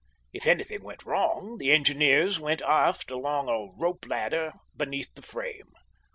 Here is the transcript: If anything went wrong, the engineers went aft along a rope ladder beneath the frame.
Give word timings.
If 0.33 0.47
anything 0.47 0.81
went 0.83 1.05
wrong, 1.05 1.59
the 1.59 1.71
engineers 1.71 2.39
went 2.39 2.63
aft 2.63 3.11
along 3.11 3.49
a 3.49 3.71
rope 3.79 4.07
ladder 4.07 4.53
beneath 4.75 5.13
the 5.13 5.21
frame. 5.21 5.73